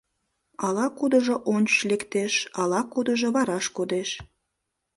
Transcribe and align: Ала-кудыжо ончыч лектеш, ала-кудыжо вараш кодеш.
Ала-кудыжо 0.65 1.35
ончыч 1.53 1.79
лектеш, 1.89 2.33
ала-кудыжо 2.61 3.29
вараш 3.35 3.65
кодеш. 3.77 4.09